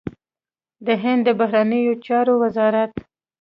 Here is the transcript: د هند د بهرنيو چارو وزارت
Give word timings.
د 0.85 0.87
هند 1.03 1.23
د 1.25 1.27
بهرنيو 1.39 1.93
چارو 2.05 2.33
وزارت 2.43 2.91